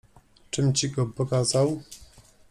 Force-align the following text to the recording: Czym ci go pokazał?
Czym 0.51 0.73
ci 0.73 0.89
go 0.89 1.05
pokazał? 1.05 1.81